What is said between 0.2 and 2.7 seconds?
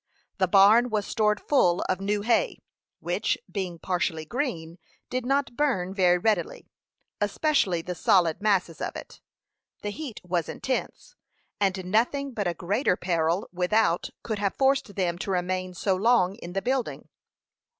The barn was stored full of new hay,